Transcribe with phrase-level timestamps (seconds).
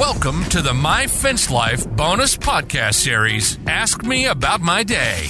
[0.00, 5.26] Welcome to the My Fence Life bonus podcast series, Ask Me About My Day,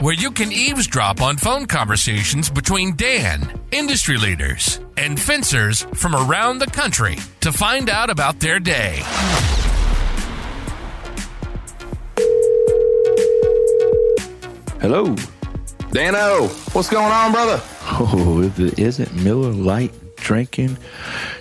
[0.00, 6.58] where you can eavesdrop on phone conversations between Dan, industry leaders, and fencers from around
[6.58, 9.02] the country to find out about their day.
[14.80, 15.14] Hello.
[15.90, 17.60] Dano, what's going on, brother?
[17.82, 20.76] Oh, if it isn't Miller Lite drinking,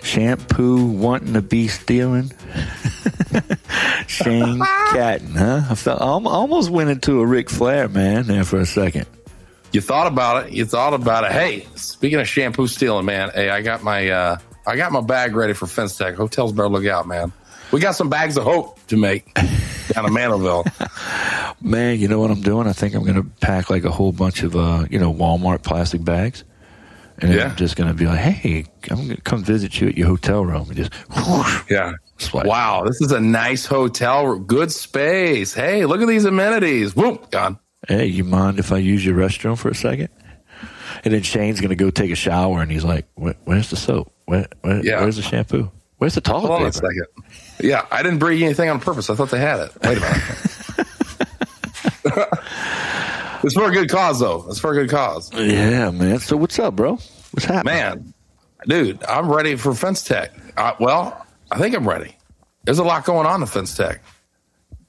[0.03, 2.31] shampoo wanting to be stealing,
[4.07, 4.59] Shane
[4.91, 5.63] Catton, huh?
[5.69, 9.07] I felt I almost went into a Ric Flair man there for a second.
[9.71, 10.53] You thought about it.
[10.53, 11.31] You thought about it.
[11.31, 13.31] Hey, speaking of shampoo stealing, man.
[13.33, 16.15] Hey, I got my uh, I got my bag ready for Fence Tech.
[16.15, 17.33] Hotels better look out, man.
[17.71, 20.65] We got some bags of hope to make down in Mantelville.
[21.61, 22.67] Man, you know what I'm doing?
[22.67, 25.63] I think I'm going to pack like a whole bunch of, uh, you know, Walmart
[25.63, 26.43] plastic bags.
[27.19, 27.49] And Yeah.
[27.49, 30.07] I'm just going to be like, hey, I'm going to come visit you at your
[30.07, 31.93] hotel room and just, whoosh, Yeah.
[32.17, 32.45] swipe.
[32.45, 34.37] Wow, this is a nice hotel.
[34.39, 35.53] Good space.
[35.53, 36.95] Hey, look at these amenities.
[36.95, 37.57] Whoop, gone.
[37.87, 40.09] Hey, you mind if I use your restroom for a second?
[41.03, 44.11] And then Shane's going to go take a shower and he's like, where's the soap?
[44.25, 45.01] Where, where, Yeah.
[45.01, 45.71] Where's the shampoo?
[45.97, 46.87] Where's the toilet Hold on a paper?
[46.87, 47.05] second.
[47.69, 49.09] Yeah, I didn't bring anything on purpose.
[49.09, 49.71] I thought they had it.
[49.83, 50.21] Wait a minute.
[53.45, 54.45] it's for a good cause, though.
[54.49, 55.31] It's for a good cause.
[55.33, 56.19] Yeah, man.
[56.19, 56.93] So what's up, bro?
[57.31, 57.75] What's happening?
[57.75, 58.13] Man,
[58.67, 60.31] dude, I'm ready for Fence Tech.
[60.57, 62.15] Uh, well, I think I'm ready.
[62.63, 64.01] There's a lot going on in Fence Tech.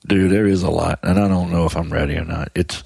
[0.07, 2.51] Dude, there is a lot, and I don't know if I'm ready or not.
[2.55, 2.85] It's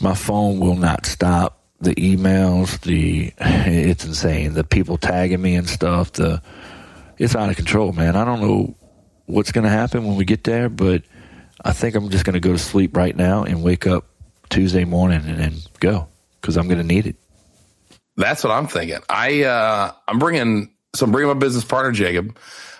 [0.00, 1.58] my phone will not stop.
[1.82, 4.54] The emails, the it's insane.
[4.54, 6.12] The people tagging me and stuff.
[6.12, 6.42] The
[7.18, 8.16] it's out of control, man.
[8.16, 8.74] I don't know
[9.26, 11.02] what's going to happen when we get there, but
[11.64, 14.09] I think I'm just going to go to sleep right now and wake up
[14.50, 16.08] Tuesday morning and then go
[16.40, 17.16] because I'm going to need it.
[18.16, 18.98] That's what I'm thinking.
[19.08, 22.36] I uh, I'm bringing so I'm bringing my business partner Jacob,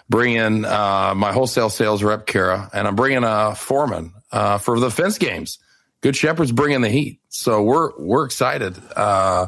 [0.08, 4.90] bringing uh, my wholesale sales rep Kara, and I'm bringing a foreman uh, for the
[4.90, 5.58] fence games.
[6.02, 9.46] Good Shepherd's bringing the heat, so we're we're excited uh,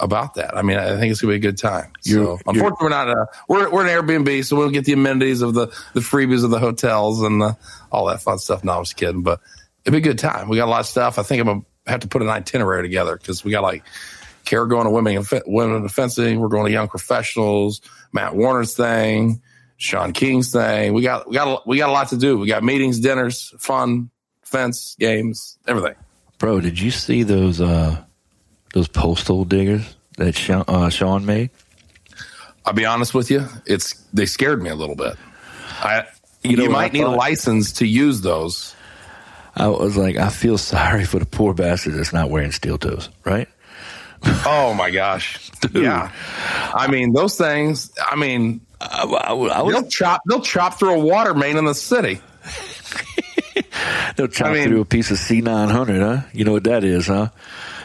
[0.00, 0.56] about that.
[0.56, 1.92] I mean, I think it's gonna be a good time.
[2.02, 3.08] You're- so unfortunately, we're not.
[3.08, 6.44] Uh, we're we're an Airbnb, so we don't get the amenities of the the freebies
[6.44, 7.56] of the hotels and the,
[7.90, 8.64] all that fun stuff.
[8.64, 9.40] No, I'm just kidding, but
[9.84, 10.48] it'd be a good time.
[10.48, 11.18] We got a lot of stuff.
[11.18, 13.84] I think I'm gonna have to put an itinerary together because we got like
[14.44, 16.40] Kara going to women women in fencing.
[16.40, 17.80] We're going to young professionals.
[18.12, 19.40] Matt Warner's thing,
[19.76, 20.92] Sean King's thing.
[20.94, 22.38] We got we got a- we got a lot to do.
[22.38, 24.10] We got meetings, dinners, fun,
[24.42, 25.94] fence games, everything.
[26.38, 28.02] Bro, did you see those uh
[28.74, 31.50] those postal diggers that Sean, uh, Sean made?
[32.64, 35.16] I'll be honest with you, it's they scared me a little bit.
[35.80, 36.06] I
[36.42, 38.74] You you, know what I might need a license to use those.
[39.54, 43.08] I was like, I feel sorry for the poor bastard that's not wearing steel toes,
[43.24, 43.48] right?
[44.46, 46.10] Oh my gosh, yeah.
[46.74, 47.92] I mean those things.
[48.04, 51.64] I mean I, I, I was, they'll chop they'll chop through a water main in
[51.64, 52.20] the city.
[54.16, 56.26] they'll chop I mean- through a piece of C900, huh?
[56.32, 57.28] You know what that is, huh?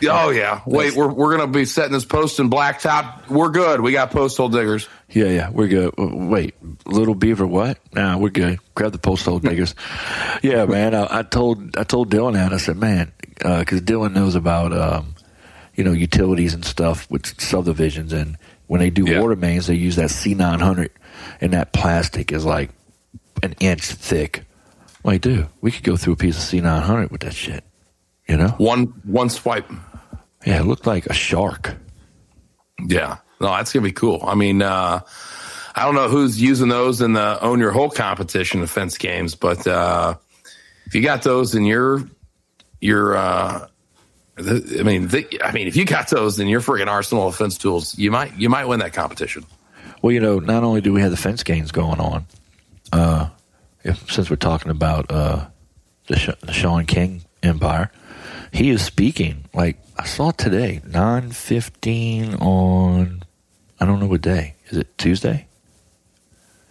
[0.05, 0.61] Oh yeah.
[0.65, 3.27] Wait, we're we're gonna be setting this post in blacktop.
[3.29, 3.81] We're good.
[3.81, 4.87] We got postal diggers.
[5.09, 5.93] Yeah, yeah, we're good.
[5.97, 7.79] Wait, little beaver, what?
[7.93, 8.59] Nah, we're good.
[8.75, 9.73] Grab the postal diggers.
[10.43, 10.93] yeah, man.
[10.93, 12.53] I, I told I told Dylan that.
[12.53, 15.15] I said, man, because Dylan knows about um,
[15.75, 18.37] you know utilities and stuff with subdivisions, and
[18.67, 19.21] when they do Yeah.
[19.21, 20.89] water mains, they use that C900,
[21.41, 22.69] and that plastic is like
[23.43, 24.43] an inch thick.
[25.03, 27.63] Like, dude, we could go through a piece of C900 with that shit.
[28.27, 28.49] You know?
[28.57, 29.71] One one swipe.
[30.47, 31.75] Yeah, it looked like a shark.
[32.87, 33.17] Yeah.
[33.41, 34.23] No, that's gonna be cool.
[34.23, 35.01] I mean, uh,
[35.75, 39.35] I don't know who's using those in the own your whole competition of fence games,
[39.35, 40.15] but uh,
[40.85, 42.01] if you got those in your
[42.79, 43.67] your uh,
[44.37, 47.57] I mean, the, I mean, if you got those in your freaking arsenal of fence
[47.57, 49.45] tools, you might you might win that competition.
[50.01, 52.25] Well, you know, not only do we have the fence games going on,
[52.93, 53.29] uh,
[53.83, 55.47] if, since we're talking about uh,
[56.07, 57.91] the, Sh- the Sean King Empire,
[58.53, 59.45] he is speaking.
[59.53, 63.23] Like I saw today, nine fifteen on.
[63.79, 64.55] I don't know what day.
[64.69, 65.47] Is it Tuesday?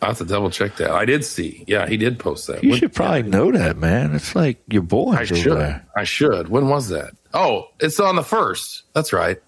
[0.02, 0.90] I have to double check that.
[0.90, 1.64] I did see.
[1.66, 2.62] Yeah, he did post that.
[2.62, 4.14] You When- should probably know that, man.
[4.14, 5.56] It's like your boy I should.
[5.56, 5.84] there.
[5.96, 6.48] I should.
[6.48, 7.14] When was that?
[7.34, 8.82] Oh, it's on the first.
[8.92, 9.38] That's right.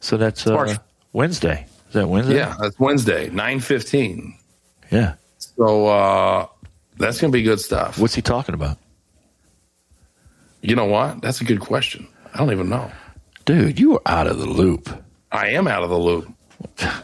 [0.00, 0.76] So that's uh,
[1.12, 1.66] Wednesday.
[1.88, 2.36] Is that Wednesday?
[2.36, 4.36] Yeah, that's Wednesday, nine fifteen.
[4.90, 5.14] Yeah.
[5.38, 6.46] So uh,
[6.98, 7.98] that's gonna be good stuff.
[7.98, 8.76] What's he talking about,
[10.60, 11.22] You know what?
[11.22, 12.06] That's a good question.
[12.34, 12.90] I don't even know.
[13.44, 13.78] Dude?
[13.78, 14.88] You are out of the loop.
[15.30, 16.32] I am out of the loop.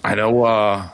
[0.05, 0.89] I know uh,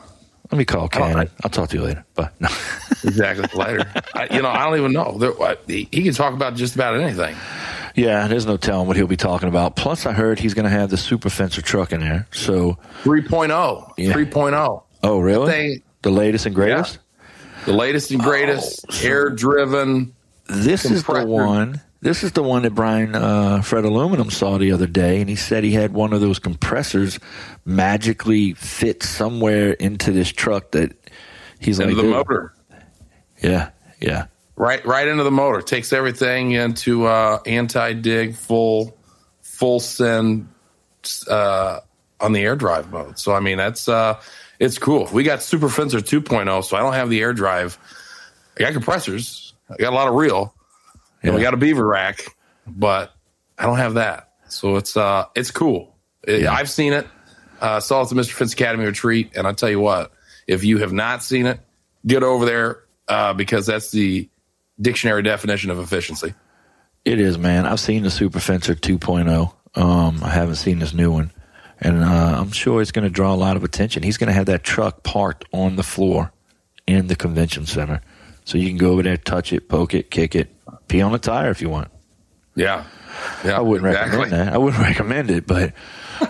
[0.51, 1.29] Let me call Cannon.
[1.43, 2.05] I'll talk to you later.
[2.15, 2.49] But no.
[3.03, 3.89] exactly later.
[4.13, 5.17] I, you know, I don't even know.
[5.17, 7.35] There, I, he, he can talk about just about anything.
[7.95, 9.75] Yeah, there's no telling what he'll be talking about.
[9.75, 12.27] Plus, I heard he's going to have the super fencer truck in there.
[12.31, 13.93] So, 3.0.
[13.97, 14.13] Yeah.
[14.13, 14.83] 3.0.
[15.03, 15.51] oh, really?
[15.51, 16.99] They- the latest and greatest?
[17.65, 20.13] The latest and greatest air driven.
[20.47, 21.81] This is the one.
[21.99, 25.35] This is the one that Brian uh, Fred Aluminum saw the other day, and he
[25.35, 27.19] said he had one of those compressors
[27.65, 30.95] magically fit somewhere into this truck that
[31.59, 32.53] he's Into like, the "Dude." motor.
[33.41, 35.61] Yeah, yeah, Right right into the motor.
[35.61, 38.97] Takes everything into uh, anti dig full
[39.41, 40.47] full send
[41.29, 41.79] uh,
[42.19, 43.19] on the air drive mode.
[43.19, 44.19] So I mean that's uh,
[44.59, 45.07] it's cool.
[45.13, 47.77] We got Super Fencer 2.0, so I don't have the air drive.
[48.57, 49.53] I got compressors.
[49.69, 50.55] I got a lot of reel.
[51.27, 52.23] And we got a beaver rack,
[52.65, 53.13] but
[53.57, 54.31] I don't have that.
[54.49, 55.95] So it's uh it's cool.
[56.23, 56.53] It- Yeah.
[56.53, 57.07] I've seen it.
[57.59, 58.31] Uh, saw it at the Mr.
[58.31, 60.11] Fence Academy retreat, and I tell you what,
[60.45, 61.59] if you have not seen it,
[62.05, 64.29] get over there uh, because that's the
[64.79, 66.35] dictionary definition of efficiency.
[67.03, 67.65] it is, man.
[67.65, 69.53] I've seen the Super Fencer 2.0.
[69.75, 71.31] Um, I haven't seen this new one,
[71.81, 74.03] and uh, I'm sure it's going to draw a lot of attention.
[74.03, 76.31] He's going to have that truck parked on the floor
[76.85, 78.01] in the convention center,
[78.47, 80.49] so you can go over there, touch it, poke it, kick it,
[80.87, 81.89] pee on the tire if you want.
[82.55, 82.85] Yeah,
[83.43, 84.53] yeah, I wouldn't recommend that.
[84.53, 85.73] I wouldn't recommend it, but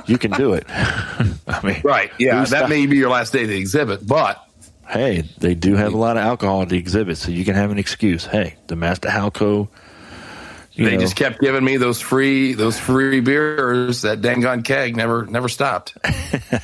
[0.08, 0.66] you can do it.
[0.70, 2.12] I mean, Right?
[2.18, 4.44] Yeah, that may be your last day of the exhibit, but
[4.88, 7.70] Hey, they do have a lot of alcohol at the exhibit, so you can have
[7.70, 8.26] an excuse.
[8.26, 9.68] Hey, the Master Halco.
[10.76, 14.02] They know, just kept giving me those free those free beers.
[14.02, 15.98] That dangon keg never never stopped.
[16.04, 16.60] I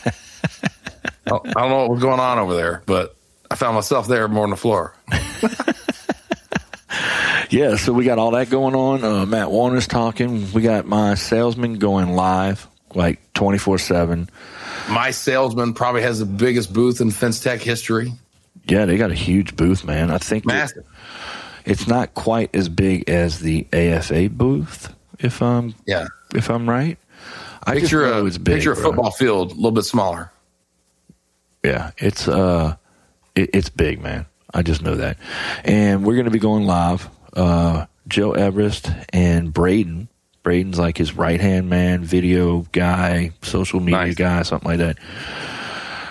[1.28, 3.16] don't know what was going on over there, but
[3.52, 4.94] I found myself there more on the floor.
[7.50, 7.76] yeah.
[7.76, 9.04] So we got all that going on.
[9.04, 10.52] Uh, Matt Warner's talking.
[10.54, 14.30] We got my salesman going live, like twenty four seven.
[14.90, 18.12] My salesman probably has the biggest booth in Fence Tech history.
[18.68, 20.10] Yeah, they got a huge booth, man.
[20.12, 20.86] I think Massive.
[21.66, 26.08] it's not quite as big as the AFA booth, if I'm Yeah.
[26.34, 26.98] if I'm right.
[27.66, 28.56] I Picture a it's big.
[28.56, 30.32] picture a football field, a little bit smaller.
[31.64, 32.76] Yeah, it's uh,
[33.36, 34.26] it, it's big, man.
[34.54, 35.18] I just know that,
[35.66, 37.10] and we're going to be going live.
[37.34, 40.10] Uh, Joe Everest and Braden.
[40.44, 44.16] Braden's like his right hand man, video guy, social media Nice.
[44.16, 44.98] guy, something like that.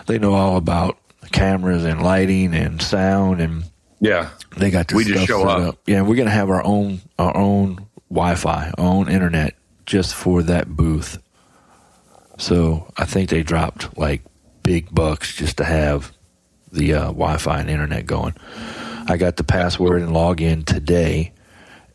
[0.07, 0.97] They know all about
[1.33, 3.65] cameras and lighting and sound, and
[4.01, 4.31] Yeah.
[4.57, 5.79] they got this We just show set up.
[5.87, 9.55] Yeah, we're going to have our own our own Wi-Fi, our own internet,
[9.87, 11.19] just for that booth.
[12.39, 14.23] So I think they dropped like
[14.63, 16.11] big bucks just to have
[16.73, 18.35] the uh, Wi-Fi and internet going.
[19.07, 21.33] I got the password and login today,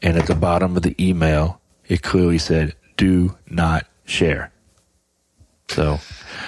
[0.02, 4.52] and at the bottom of the email, it clearly said "Do not share."
[5.70, 6.00] So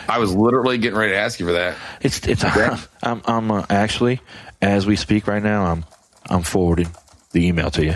[0.07, 1.75] I was literally getting ready to ask you for that.
[2.01, 2.43] it's it's.
[3.03, 4.21] I'm I'm uh, actually
[4.61, 5.65] as we speak right now.
[5.65, 5.85] I'm
[6.29, 6.89] I'm forwarding
[7.31, 7.95] the email to you.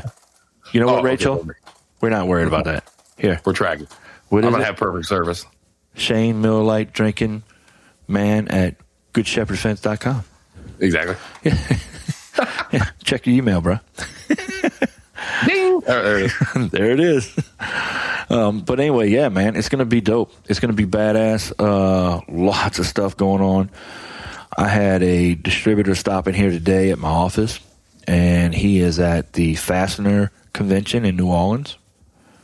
[0.72, 1.38] You know Oh, what, okay, Rachel?
[1.38, 1.70] perfect.
[2.02, 2.90] We're not worried about that.
[3.18, 3.88] Here, We're tracking.
[4.30, 4.68] what I'm gonna it?
[4.68, 5.46] have perfect service.
[5.96, 7.44] Shane Miller Lite drinking
[8.08, 8.76] man at
[9.14, 10.24] goodshepherdfence.com.
[10.80, 11.16] Exactly.
[12.72, 13.80] Yeah, check your email, bro.
[15.46, 15.80] Ding.
[15.82, 16.34] There, there it is.
[16.72, 17.40] there it is.
[18.30, 20.34] Um, but anyway, yeah, man, it's gonna be dope.
[20.50, 21.54] It's gonna be badass.
[21.58, 23.70] Uh, lots of stuff going on.
[24.58, 27.60] I had a distributor stopping here today at my office,
[28.08, 31.78] and he is at the Fastener Convention in New Orleans.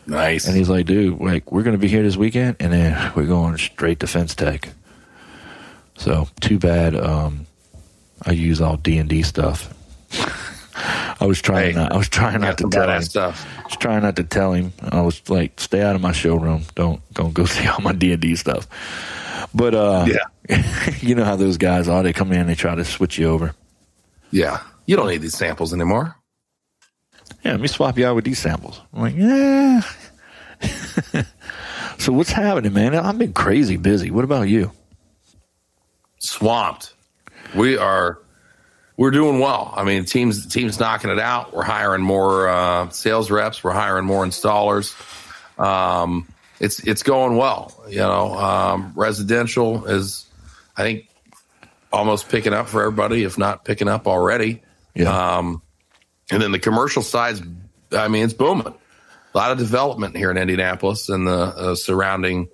[0.07, 0.47] Nice.
[0.47, 3.57] And he's like, dude, like we're gonna be here this weekend, and then we're going
[3.57, 4.69] straight to Fence Tech.
[5.99, 6.95] So too bad.
[6.95, 7.45] Um,
[8.25, 9.73] I use all D and D stuff.
[11.21, 11.91] I was trying Hey, not.
[11.91, 13.01] I was trying not to tell him.
[13.03, 13.45] stuff.
[13.59, 14.71] I was trying not to tell him.
[14.81, 16.63] I was like, stay out of my showroom.
[16.75, 18.65] Don't don't go see all my D and D stuff.
[19.53, 20.63] But uh, Yeah.
[21.01, 22.01] you know how those guys are.
[22.01, 23.53] They come in, they try to switch you over.
[24.31, 24.61] Yeah.
[24.85, 26.15] You don't need these samples anymore.
[27.43, 28.81] Yeah, let me swap you out with these samples.
[28.93, 29.81] I'm like, yeah.
[31.97, 32.95] so what's happening, man?
[32.95, 34.11] I've been crazy busy.
[34.11, 34.71] What about you?
[36.19, 36.93] Swamped.
[37.55, 38.19] We are
[38.97, 39.73] we're doing well.
[39.75, 41.53] I mean, teams teams knocking it out.
[41.53, 43.63] We're hiring more uh, sales reps.
[43.63, 44.93] We're hiring more installers.
[45.59, 46.27] Um,
[46.59, 47.83] it's it's going well.
[47.87, 50.25] You know, um, residential is,
[50.75, 51.09] I think,
[51.91, 54.61] almost picking up for everybody, if not picking up already.
[54.93, 55.37] Yeah.
[55.37, 55.61] Um,
[56.31, 57.41] and then the commercial side's,
[57.91, 58.67] I mean, it's booming.
[59.33, 62.49] A lot of development here in Indianapolis and the uh, surrounding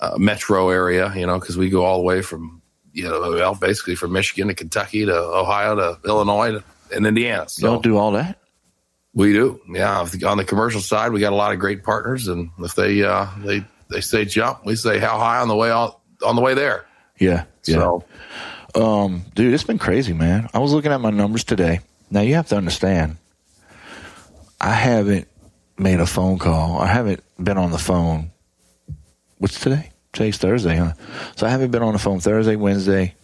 [0.00, 2.61] uh, metro area, you know, because we go all the way from,
[2.92, 7.48] you know, well, basically from Michigan to Kentucky to Ohio to Illinois to, and Indiana.
[7.48, 8.38] So Y'all do all that?
[9.14, 9.60] we do.
[9.68, 10.06] Yeah.
[10.26, 12.28] On the commercial side, we got a lot of great partners.
[12.28, 15.70] And if they, uh, they, they say jump, we say how high on the way
[15.70, 16.86] out, on the way there.
[17.18, 17.44] Yeah.
[17.66, 17.76] Yeah.
[17.76, 18.04] So
[18.74, 20.48] Um, dude, it's been crazy, man.
[20.54, 21.80] I was looking at my numbers today.
[22.10, 23.18] Now you have to understand,
[24.60, 25.28] I haven't
[25.78, 26.78] made a phone call.
[26.80, 28.30] I haven't been on the phone.
[29.38, 29.91] What's today?
[30.12, 30.92] Today's Thursday, huh?
[31.36, 33.14] So I haven't been on the phone Thursday, Wednesday,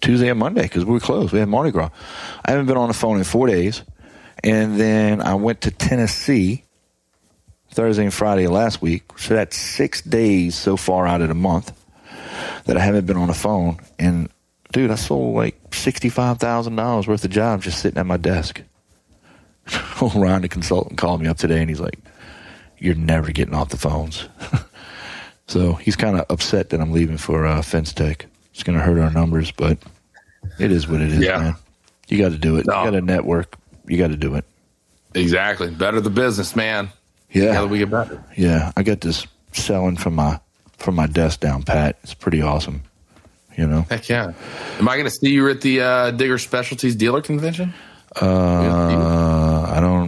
[0.00, 1.34] Tuesday and Monday because we were closed.
[1.34, 1.90] We had Mardi Gras.
[2.44, 3.82] I haven't been on the phone in four days,
[4.42, 6.64] and then I went to Tennessee
[7.72, 9.02] Thursday and Friday last week.
[9.18, 11.72] So that's six days so far out of the month
[12.64, 13.78] that I haven't been on the phone.
[13.98, 14.30] And
[14.72, 18.62] dude, I sold like sixty-five thousand dollars worth of jobs just sitting at my desk.
[20.00, 21.98] Ryan, the consultant, called me up today, and he's like,
[22.78, 24.26] "You're never getting off the phones."
[25.48, 28.26] so he's kind of upset that I'm leaving for uh, Fence Tech.
[28.52, 29.78] It's going to hurt our numbers, but
[30.58, 31.38] it is what it is, Yeah.
[31.38, 31.54] man.
[32.08, 32.66] You got to do it.
[32.66, 32.78] No.
[32.84, 33.56] You got to network.
[33.86, 34.44] You got to do it.
[35.14, 35.70] Exactly.
[35.70, 36.88] Better the business, man.
[37.30, 37.46] Yeah.
[37.48, 38.22] Together we get better.
[38.36, 40.38] Yeah, I got this selling from my
[40.78, 41.98] from my desk down pat.
[42.02, 42.82] It's pretty awesome.
[43.56, 43.82] You know.
[43.90, 44.32] Heck yeah.
[44.78, 47.72] Am I going to see you at the uh, Digger Specialties Dealer Convention?
[48.20, 48.22] Uh,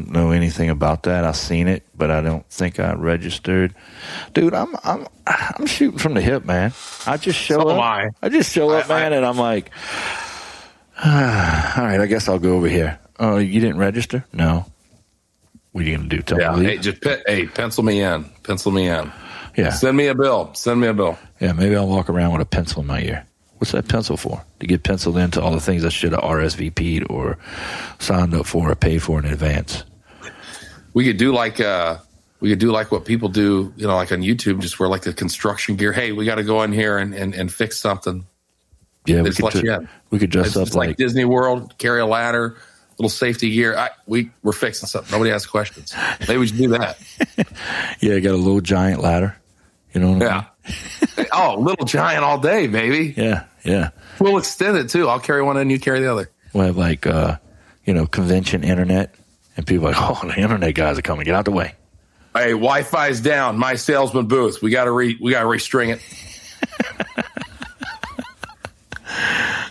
[0.09, 1.25] don't know anything about that.
[1.25, 3.75] I've seen it, but I don't think I registered.
[4.35, 6.73] Dude, I'm I'm I'm shooting from the hip, man.
[7.07, 7.75] I just show So up.
[7.77, 8.29] am I.
[8.29, 9.71] just show up, I- I- man, and I'm like,
[11.05, 12.99] all right, I guess I'll go over here.
[13.19, 14.25] Oh, you didn't register?
[14.33, 14.67] No.
[15.73, 16.23] What are you gonna do?
[16.23, 16.57] Tell Yeah.
[16.57, 16.65] me?
[16.65, 18.25] Hey, just hey, pencil me in.
[18.43, 19.13] Pencil me in.
[19.57, 20.51] yeah, Send me a bill.
[20.55, 21.19] Send me a bill.
[21.41, 21.53] yeah.
[21.53, 23.25] Maybe I'll walk around with a pencil in my ear.
[23.59, 24.43] What's that pencil for?
[24.61, 27.39] To get penciled into all the things I should have RSVP'd or
[27.99, 29.83] signed up for or paid for in advance.
[30.99, 31.99] We could do like uh
[32.41, 35.03] we could do like what people do, you know, like on YouTube, just wear like
[35.03, 35.93] the construction gear.
[35.93, 38.27] Hey, we got to go in here and, and, and fix something.
[39.07, 39.89] Yeah, we could, let you dre- in.
[40.11, 42.57] we could dress It's up just like, like Disney World, carry a ladder,
[42.99, 43.77] little safety gear.
[43.77, 45.13] I, we we're fixing something.
[45.13, 45.95] Nobody asks questions.
[46.27, 46.99] Maybe we should do that.
[48.01, 49.37] yeah, you got a little giant ladder.
[49.95, 50.45] You know what I Yeah.
[51.17, 51.27] mean?
[51.33, 53.15] oh, little giant all day, baby.
[53.17, 53.91] Yeah, yeah.
[54.19, 55.09] We'll extend it too.
[55.09, 56.29] I'll carry one and you carry the other.
[56.53, 57.37] We'll have like uh,
[57.85, 59.15] you know, convention internet
[59.59, 61.75] and people are like, Oh, the internet guys are coming, get out the way.
[62.35, 63.59] Hey, Wi-Fi's down.
[63.59, 64.63] My salesman booth.
[64.63, 66.01] We got to re we got to restring it.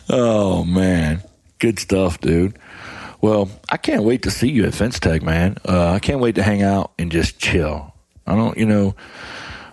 [0.09, 1.21] Oh man.
[1.59, 2.57] Good stuff, dude.
[3.21, 5.57] Well, I can't wait to see you at Fence Tech, man.
[5.67, 7.93] Uh, I can't wait to hang out and just chill.
[8.25, 8.95] I don't, you know,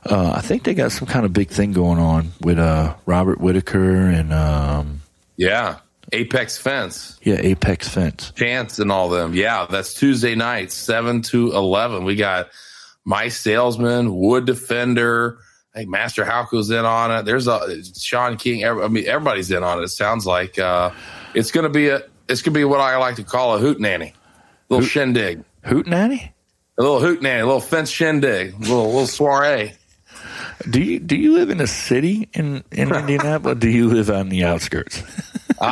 [0.05, 3.41] uh, I think they got some kind of big thing going on with uh, Robert
[3.41, 5.03] Whitaker and um,
[5.37, 5.79] Yeah.
[6.15, 8.33] Apex Fence, yeah, Apex Fence.
[8.37, 9.35] Chance, and all them.
[9.35, 12.05] Yeah, that's Tuesday night, seven to eleven.
[12.05, 12.49] We got
[13.05, 15.39] my salesman, Wood Defender.
[15.75, 17.25] I think Master Halco's in on it.
[17.25, 18.65] There's a Sean King.
[18.65, 19.83] I mean, everybody's in on it.
[19.85, 20.91] It sounds like uh,
[21.35, 22.03] it's going to be a.
[22.29, 24.15] It's going to be what I like to call a hoot nanny,
[24.69, 26.33] little shindig, Hoot nanny.
[26.79, 29.73] a little hoot nanny, a little fence shindig, a little little soiree.
[30.71, 33.57] Do you do you live in a city in, in Indianapolis?
[33.57, 35.03] Or do you live on the outskirts?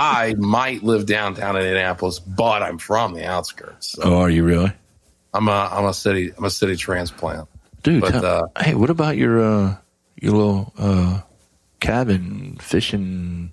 [0.01, 3.93] I might live downtown in Indianapolis, but I'm from the outskirts.
[3.93, 4.73] So Oh, are you really,
[5.35, 7.49] I'm a I'm a city I'm a city transplant.
[7.83, 8.01] dude?
[8.01, 9.77] But, tell- uh, hey, what about your uh,
[10.21, 11.21] your little uh,
[11.81, 13.53] cabin fishing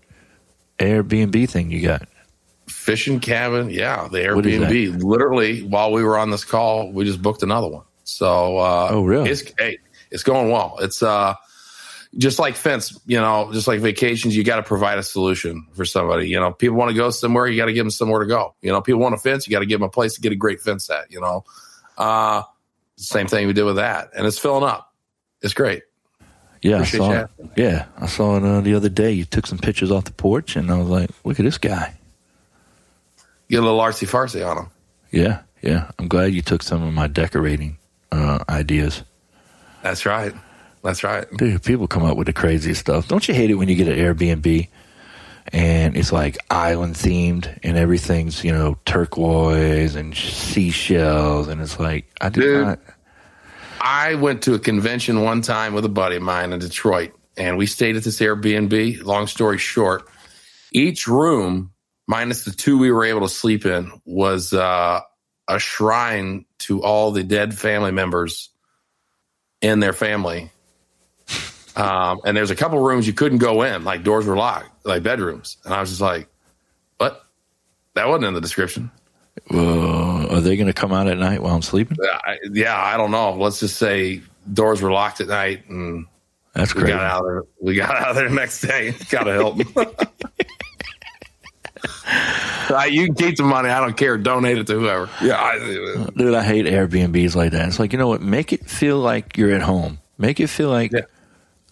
[0.79, 2.08] Airbnb thing you got?
[2.67, 5.01] Fishing cabin, yeah, the Airbnb.
[5.03, 7.84] Literally, while we were on this call, we just booked another one.
[8.03, 9.29] So, uh, Oh, really?
[9.29, 9.79] It's hey,
[10.12, 10.77] it's going well.
[10.79, 11.34] It's uh,
[12.18, 14.36] just like fence, you know, just like vacations.
[14.36, 16.28] You got to provide a solution for somebody.
[16.28, 18.56] You know, people want to go somewhere, you got to give them somewhere to go.
[18.62, 20.32] You know, people want a fence, you got to give them a place to get
[20.32, 21.12] a great fence at.
[21.12, 21.44] You know,
[21.98, 22.44] uh,
[22.96, 24.94] same thing we did with that, and it's filling up.
[25.42, 25.84] It's great.
[26.62, 27.30] Yeah, Appreciate I saw it.
[27.56, 29.12] Yeah, I saw it uh, the other day.
[29.12, 31.96] You took some pictures off the porch, and I was like, "Look at this guy."
[33.50, 34.70] Get a little artsy fartsy on him.
[35.12, 35.89] Yeah, yeah.
[35.98, 37.78] I'm glad you took some of my decorating
[38.12, 39.04] uh, ideas,
[39.82, 40.34] That's right.
[40.84, 41.26] That's right.
[41.38, 41.64] dude.
[41.64, 43.08] People come up with the craziest stuff.
[43.08, 44.70] Don't you hate it when you get an Airbnb
[45.52, 52.06] and it's like island themed and everything's you know turquoise and seashells, and it's like
[52.22, 52.66] I do Dude.
[52.66, 52.80] not.
[53.82, 57.58] I went to a convention one time with a buddy of mine in Detroit, and
[57.58, 59.04] we stayed at this Airbnb.
[59.04, 60.08] Long story short,
[60.72, 61.72] each room,
[62.08, 65.02] minus the two we were able to sleep in, was uh,
[65.48, 68.50] a shrine to all the dead family members
[69.62, 70.52] in their family.
[71.80, 75.02] Um, and there's a couple rooms you couldn't go in, like doors were locked, like
[75.04, 75.58] bedrooms.
[75.66, 76.28] And I was just like,
[76.98, 77.24] "What?
[77.96, 78.92] That wasn't in the description."
[79.52, 81.98] Uh, are they going to come out at night while I'm sleeping?
[82.26, 83.34] I, yeah, I don't know.
[83.34, 84.22] Let's just say
[84.52, 86.06] doors were locked at night, and
[86.54, 86.98] That's We crazy.
[86.98, 87.44] got out of there.
[87.62, 88.94] We got out of there next day.
[89.10, 89.58] Gotta help.
[92.90, 93.70] You can keep the money.
[93.70, 94.18] I don't care.
[94.18, 95.10] Donate it to whoever.
[95.24, 97.68] Yeah, I, Dude, I hate Airbnbs like that.
[97.68, 98.22] It's like, you know what?
[98.22, 100.00] Make it feel like you're at home.
[100.18, 101.02] Make it feel like Yeah.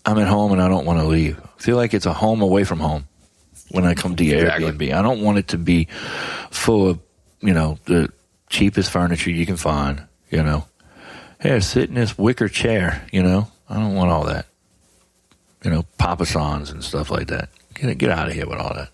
[0.07, 1.37] I'm at home and I don't want to leave.
[1.39, 3.05] I Feel like it's a home away from home
[3.71, 4.71] when I come to your Exactly.
[4.71, 4.93] Airbnb.
[4.93, 5.87] I don't want it to be
[6.49, 6.99] full of,
[7.41, 8.09] you know, the
[8.49, 10.65] cheapest furniture you can find, you know.
[11.41, 13.51] Here, sit in this wicker chair, you know.
[13.69, 14.45] I don't want all that.
[15.63, 17.49] You know, Papa Sans and stuff like that.
[17.73, 18.89] Get get out of here with all that.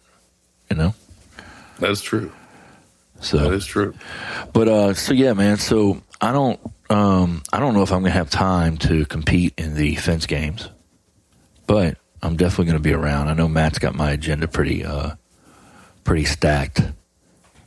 [0.70, 0.96] You know.
[1.80, 2.32] That is true.
[3.22, 3.94] So That is true.
[4.52, 5.58] But uh, so yeah, man.
[5.58, 9.76] So I don't, um, I don't know if I'm gonna have time to compete in
[9.76, 10.70] the fence games,
[11.68, 13.28] but I'm definitely gonna be around.
[13.30, 15.12] I know Matt's got my agenda pretty, uh,
[16.04, 16.82] pretty stacked.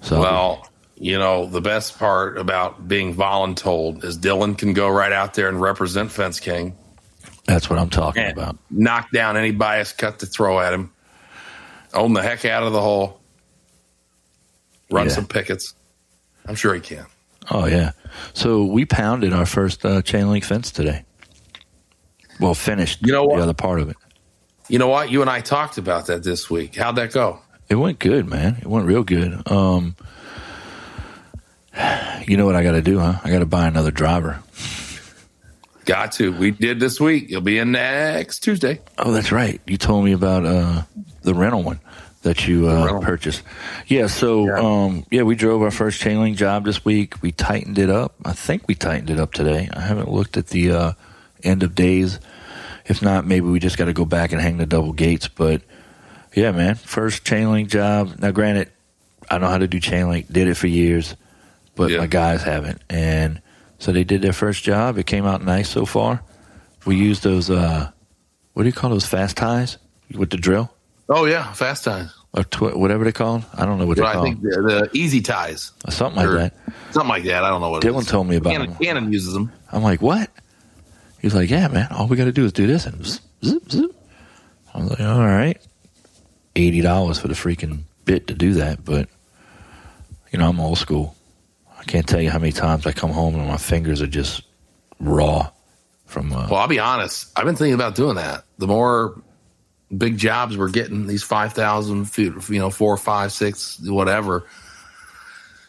[0.02, 5.12] So Well, you know, the best part about being voluntold is Dylan can go right
[5.12, 6.74] out there and represent Fence King
[7.46, 8.56] that's what I'm talking about.
[8.70, 10.90] knock down any bias cut to throw at him,
[11.94, 13.20] own the heck out of the hole,
[14.90, 15.12] run Yeah.
[15.12, 15.74] some pickets.
[16.46, 17.06] I'm sure he can.
[17.50, 17.92] Oh yeah.
[18.34, 21.04] So we pounded our first uh, chain link fence today.
[22.40, 23.04] Well, finished.
[23.06, 23.36] You know what?
[23.36, 23.96] The other part of it.
[24.68, 25.10] You know what?
[25.10, 26.74] You and I talked about that this week.
[26.74, 27.40] How'd that go?
[27.68, 28.56] It went good, man.
[28.60, 29.48] It went real good.
[29.50, 29.96] Um,
[32.26, 33.20] you know what I got to do, huh?
[33.22, 34.42] I got to buy another driver.
[35.84, 36.32] Got to.
[36.32, 37.30] We did this week.
[37.30, 38.80] You'll be in next Tuesday.
[38.98, 39.60] Oh, that's right.
[39.66, 40.82] You told me about uh,
[41.22, 41.78] the rental one
[42.22, 43.42] that you uh, purchased.
[43.86, 44.08] Yeah.
[44.08, 44.58] So, Yeah.
[44.58, 47.22] Um, yeah, we drove our first chain link job this week.
[47.22, 48.16] We tightened it up.
[48.24, 49.68] I think we tightened it up today.
[49.72, 50.92] I haven't looked at the uh,
[51.42, 52.18] end of days.
[52.86, 55.28] If not, maybe we just got to go back and hang the double gates.
[55.28, 55.62] But
[56.34, 58.14] yeah, man, first chain link job.
[58.18, 58.70] Now, granted,
[59.30, 60.30] I know how to do chain link.
[60.30, 61.16] Did it for years,
[61.74, 61.98] but Yeah.
[61.98, 62.80] my guys haven't.
[62.88, 63.40] And
[63.78, 64.98] so they did their first job.
[64.98, 66.22] It came out nice so far.
[66.84, 67.50] We used those.
[67.50, 67.90] Uh,
[68.52, 69.78] what do you call those fast ties
[70.14, 70.72] with the drill
[71.08, 72.10] Oh yeah, fast ties.
[72.32, 73.50] or tw- whatever they call them?
[73.54, 76.54] I don't know what they But I think the, the easy ties, Something like that.
[76.92, 77.42] something like that.
[77.44, 77.84] I don't know what.
[77.84, 78.78] it Dylan told me about Canon, them.
[78.78, 79.50] Canon uses them.
[79.72, 80.30] I'm like, what?
[81.20, 81.88] He's like, yeah, man.
[81.90, 83.90] All we got to do is do this and zip, zip, zip.
[84.74, 85.58] I was like, all right,
[86.54, 88.84] eighty dollars for the freaking bit to do that.
[88.84, 89.08] But
[90.30, 91.16] you know, I'm old school.
[91.78, 94.42] I can't tell you how many times I come home and my fingers are just
[95.00, 95.50] raw
[96.06, 96.32] from.
[96.32, 97.30] Uh, Well, I'll be honest.
[97.36, 98.44] I've been thinking about doing that.
[98.58, 99.20] The more
[99.96, 104.46] big jobs we're getting, these five thousand feet, you know, four, five, six, whatever.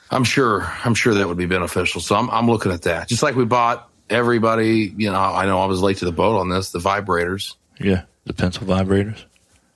[0.09, 0.71] I'm sure.
[0.83, 2.01] I'm sure that would be beneficial.
[2.01, 3.07] So I'm, I'm looking at that.
[3.09, 4.93] Just like we bought everybody.
[4.95, 6.71] You know, I know I was late to the boat on this.
[6.71, 7.55] The vibrators.
[7.79, 9.23] yeah, the pencil vibrators.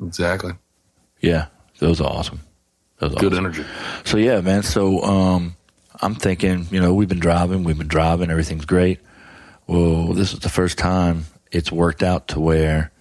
[0.03, 0.53] Exactly.
[1.19, 1.47] Yeah,
[1.79, 2.39] those are awesome.
[2.99, 3.45] Those are Good awesome.
[3.45, 3.63] energy.
[4.05, 4.63] So yeah, man.
[4.63, 5.55] So um,
[6.01, 8.99] I'm thinking, you know, we've been driving, we've been driving, everything's great.
[9.67, 12.91] Well, this is the first time it's worked out to where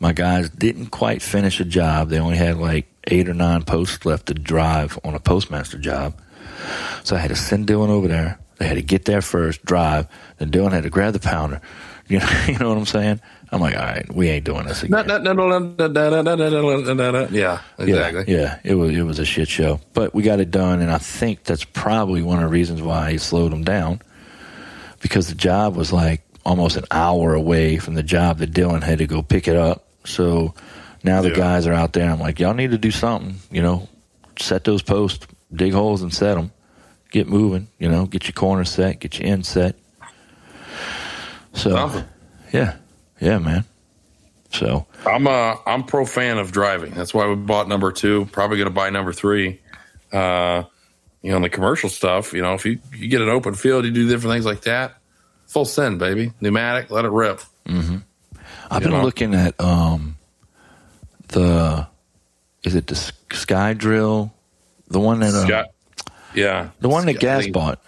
[0.00, 2.08] my guys didn't quite finish a job.
[2.10, 6.14] They only had like eight or nine posts left to drive on a postmaster job.
[7.04, 8.38] So I had to send Dylan over there.
[8.62, 10.06] They had to get there first, drive,
[10.38, 11.60] then Dylan had to grab the pounder.
[12.06, 13.20] You know, you know what I'm saying?
[13.50, 14.92] I'm like, all right, we ain't doing this again.
[17.32, 18.32] Yeah, exactly.
[18.32, 20.92] Yeah, yeah, it was it was a shit show, but we got it done, and
[20.92, 24.00] I think that's probably one of the reasons why he slowed him down,
[25.00, 28.98] because the job was like almost an hour away from the job that Dylan had
[28.98, 29.86] to go pick it up.
[30.04, 30.54] So
[31.02, 31.34] now the yeah.
[31.34, 32.08] guys are out there.
[32.08, 33.36] I'm like, y'all need to do something.
[33.50, 33.88] You know,
[34.38, 36.52] set those posts, dig holes, and set them.
[37.12, 39.76] Get moving, you know, get your corner set, get your end set.
[41.52, 42.04] So Something.
[42.52, 42.76] yeah,
[43.20, 43.64] yeah, man.
[44.50, 46.92] So I'm uh I'm pro fan of driving.
[46.94, 48.26] That's why we bought number two.
[48.32, 49.60] Probably going to buy number three.
[50.10, 50.64] Uh,
[51.22, 52.32] you know, on the commercial stuff.
[52.32, 54.96] You know, if you you get an open field, you do different things like that.
[55.48, 56.32] Full send, baby.
[56.40, 57.40] Pneumatic, let it rip.
[57.66, 58.00] I've You
[58.80, 59.02] been know?
[59.02, 60.16] looking at um
[61.28, 61.86] the
[62.64, 62.94] is it the
[63.32, 64.32] Sky Drill,
[64.88, 65.64] the one that uh,
[66.34, 67.80] yeah, the one that Gass bought.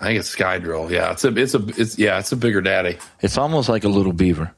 [0.00, 0.90] I think it's Sky Drill.
[0.92, 2.98] Yeah, it's a it's a it's yeah, it's a bigger daddy.
[3.20, 4.52] It's almost like a little beaver.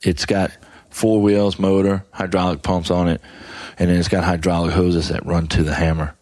[0.00, 0.50] It's got
[0.90, 3.20] four wheels, motor, hydraulic pumps on it,
[3.78, 6.14] and then it's got hydraulic hoses that run to the hammer.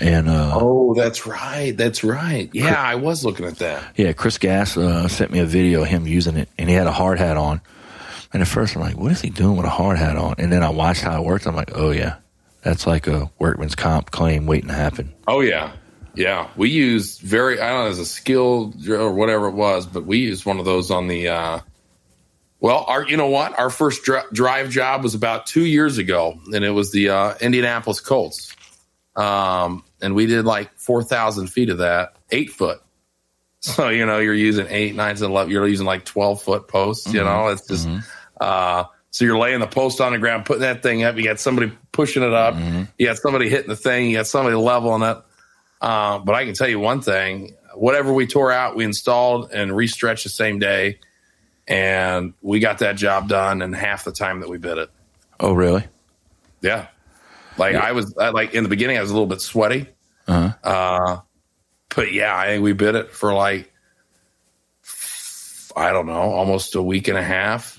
[0.00, 1.74] And uh, Oh, that's right.
[1.76, 2.50] That's right.
[2.52, 3.84] Yeah, I was looking at that.
[3.96, 6.88] Yeah, Chris Gass uh, sent me a video of him using it, and he had
[6.88, 7.60] a hard hat on.
[8.32, 10.50] And at first, I'm like, "What is he doing with a hard hat on?" And
[10.52, 11.46] then I watched how it worked.
[11.46, 12.16] I'm like, "Oh yeah,
[12.64, 15.72] that's like a workman's comp claim waiting to happen." Oh yeah,
[16.14, 16.48] yeah.
[16.56, 20.18] We used very I don't know as a skill or whatever it was, but we
[20.18, 21.28] used one of those on the.
[21.28, 21.60] uh
[22.60, 23.58] Well, our you know what?
[23.58, 27.34] Our first dri- drive job was about two years ago, and it was the uh,
[27.40, 28.56] Indianapolis Colts,
[29.16, 32.80] um, and we did like four thousand feet of that, eight foot.
[33.60, 35.50] So you know you're using eight, nine, and eleven.
[35.50, 37.12] You're using like twelve foot posts.
[37.12, 37.88] You know, it's just.
[38.40, 41.16] Uh, so you're laying the post on the ground, putting that thing up.
[41.16, 42.56] You got somebody pushing it up.
[42.98, 44.10] You got somebody hitting the thing.
[44.10, 45.18] You got somebody leveling it.
[45.80, 49.70] Uh, but I can tell you one thing: whatever we tore out, we installed and
[49.70, 50.98] restretched the same day,
[51.68, 54.90] and we got that job done in half the time that we bid it.
[55.38, 55.84] Oh really?
[56.60, 56.88] Yeah,
[57.56, 59.86] like I was I, like in the beginning, I was a little bit sweaty.
[60.26, 60.68] Uh-huh.
[60.68, 61.20] Uh,
[61.94, 63.72] but yeah, I think we bid it for like
[65.76, 67.78] I don't know, almost a week and a half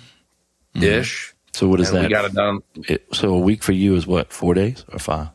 [0.75, 1.33] ish.
[1.53, 2.03] So what is and that?
[2.03, 2.59] we got it done.
[2.87, 4.31] It- so a week for you is what?
[4.33, 5.29] Four days or five?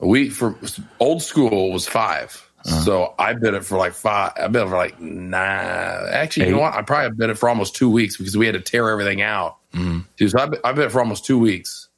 [0.00, 0.56] A week for
[1.00, 2.80] old school was 5 Uh-huh.
[2.80, 4.32] So I bid it for like five.
[4.36, 6.06] I bid it for like nine.
[6.10, 6.74] Actually, you know what?
[6.74, 9.58] I probably bid it for almost two weeks because we had to tear everything out.
[9.74, 10.00] Mm-hmm.
[10.16, 11.88] Dude, so I bid, I bid it for almost two weeks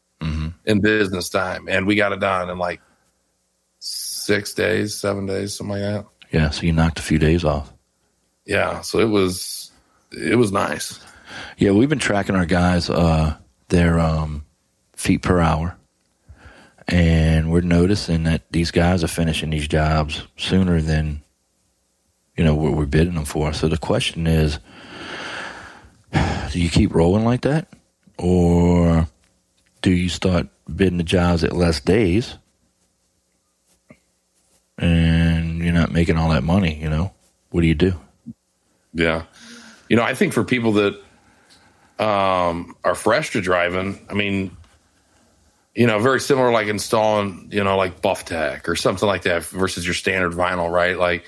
[0.64, 2.81] in business time, and we got it done in like
[3.79, 6.07] six days, seven days, something like that.
[6.33, 6.50] Yeah.
[6.50, 7.72] So you knocked a few days off.
[8.44, 9.70] Yeah, so it was
[10.12, 10.98] it was nice.
[11.59, 13.37] Yeah, we've been tracking our guys, uh,
[13.68, 14.44] their um,
[14.94, 15.77] feet per hour,
[16.88, 21.22] and we're noticing that these guys are finishing these jobs sooner than
[22.37, 23.53] you know what we're bidding them for.
[23.53, 24.59] So the question is,
[26.12, 27.68] do you keep rolling like that,
[28.18, 29.09] or
[29.83, 32.37] do you start bidding the jobs at less days,
[34.79, 36.81] and you're not making all that money?
[36.81, 37.12] You know,
[37.51, 37.94] what do you do?
[38.92, 39.25] Yeah.
[39.88, 41.01] You know, I think for people that
[41.98, 44.56] um, are fresh to driving, I mean,
[45.74, 49.85] you know, very similar like installing, you know, like Bufftech or something like that versus
[49.85, 50.98] your standard vinyl, right?
[50.98, 51.26] Like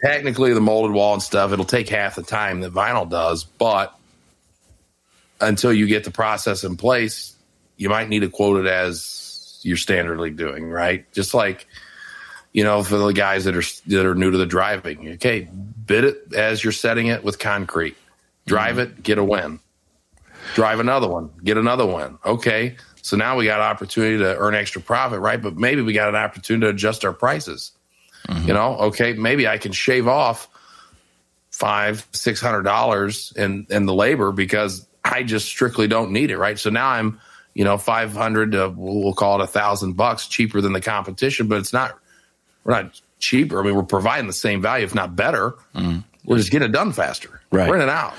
[0.00, 3.94] technically the molded wall and stuff, it'll take half the time that vinyl does, but
[5.40, 7.34] until you get the process in place,
[7.76, 11.10] you might need to quote it as you're standardly doing, right?
[11.12, 11.66] Just like,
[12.52, 15.48] you know, for the guys that are that are new to the driving, okay,
[15.86, 17.96] bid it as you're setting it with concrete.
[18.46, 19.60] Drive it, get a win.
[20.54, 22.18] Drive another one, get another one.
[22.24, 25.40] Okay, so now we got opportunity to earn extra profit, right?
[25.40, 27.72] But maybe we got an opportunity to adjust our prices.
[28.28, 28.48] Mm-hmm.
[28.48, 30.48] You know, okay, maybe I can shave off
[31.50, 36.38] five, six hundred dollars in in the labor because I just strictly don't need it,
[36.38, 36.58] right?
[36.58, 37.20] So now I'm,
[37.54, 41.48] you know, five hundred to we'll call it a thousand bucks cheaper than the competition,
[41.48, 41.98] but it's not
[42.64, 43.60] we're not cheaper.
[43.60, 45.52] I mean, we're providing the same value, if not better.
[45.74, 46.00] Mm-hmm.
[46.28, 47.40] We're just getting it done faster.
[47.50, 47.68] Right.
[47.68, 48.14] We're in and out.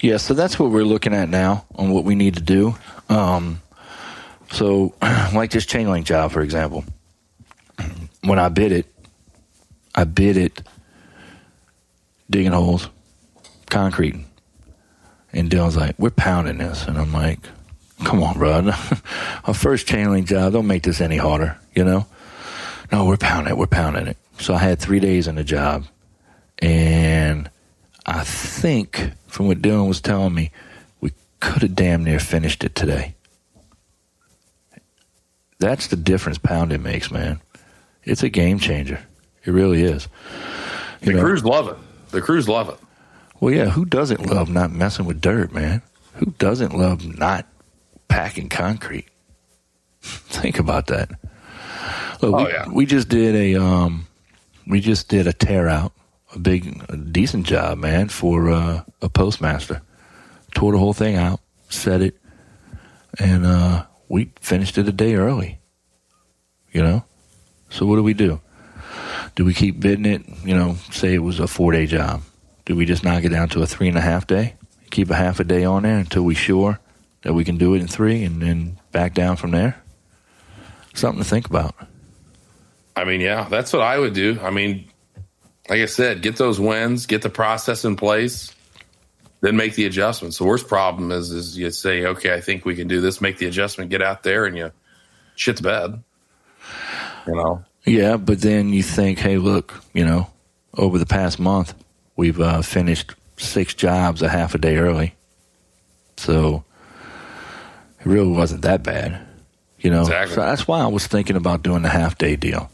[0.00, 2.76] Yeah, so that's what we're looking at now on what we need to do.
[3.08, 3.60] Um,
[4.52, 6.84] so, like this chain link job, for example,
[8.22, 8.86] when I bid it,
[9.94, 10.62] I bid it
[12.30, 12.88] digging holes,
[13.66, 14.26] concreting.
[15.32, 16.86] And Dylan's like, we're pounding this.
[16.86, 17.40] And I'm like,
[18.04, 18.70] come on, bro.
[19.44, 22.06] Our first chain link job, don't make this any harder, you know?
[22.90, 23.58] No, we're pounding it.
[23.58, 24.16] We're pounding it.
[24.38, 25.84] So I had three days in the job.
[26.60, 27.50] And
[28.06, 30.50] I think from what Dylan was telling me,
[31.00, 33.14] we could have damn near finished it today.
[35.60, 37.40] That's the difference pounding makes, man.
[38.04, 39.00] It's a game changer.
[39.44, 40.08] It really is.
[41.00, 41.24] You The know?
[41.24, 41.76] crews love it.
[42.10, 42.78] The crews love it.
[43.40, 45.82] Well, yeah, who doesn't love not messing with dirt, man?
[46.14, 47.46] Who doesn't love not
[48.08, 49.06] packing concrete?
[50.02, 51.10] Think about that.
[52.20, 52.68] Look, Oh, we, yeah.
[52.68, 54.06] we just did a um,
[54.66, 55.92] we just did a tear out,
[56.34, 59.82] a big, a decent job, man, for uh, a postmaster.
[60.54, 62.18] Tore the whole thing out, set it,
[63.18, 65.60] and uh, we finished it a day early.
[66.72, 67.04] You know,
[67.70, 68.40] so what do we do?
[69.34, 70.22] Do we keep bidding it?
[70.44, 72.22] You know, say it was a four day job.
[72.64, 74.54] Do we just knock it down to a three and a half day?
[74.90, 76.78] Keep a half a day on there until we sure
[77.22, 79.82] that we can do it in three, and then back down from there.
[80.94, 81.74] Something to think about.
[82.96, 84.38] I mean, yeah, that's what I would do.
[84.42, 84.87] I mean,
[85.68, 88.54] like I said, get those wins, get the process in place,
[89.40, 90.38] then make the adjustments.
[90.38, 93.38] The worst problem is is you say, okay, I think we can do this, make
[93.38, 94.72] the adjustment, get out there, and you
[95.36, 96.02] shit the bed.
[97.26, 100.30] You know, Yeah, but then you think, hey, look, you know,
[100.74, 101.74] over the past month,
[102.16, 105.14] we've uh, finished six jobs a half a day early.
[106.16, 106.64] So
[108.00, 109.20] it really wasn't that bad,
[109.78, 110.02] you know.
[110.02, 110.34] Exactly.
[110.34, 112.70] So that's why I was thinking about doing the half day deal.